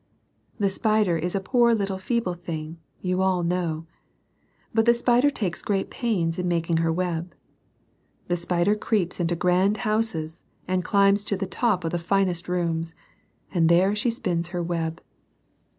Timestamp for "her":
6.77-6.91, 14.47-14.63